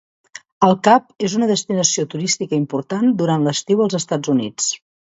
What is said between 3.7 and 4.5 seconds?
als Estats